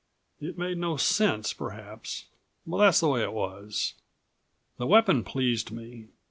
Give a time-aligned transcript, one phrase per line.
[0.39, 2.25] It made no sense, perhaps,
[2.65, 3.93] but that's the way it was.
[4.77, 6.07] The weapon pleased me.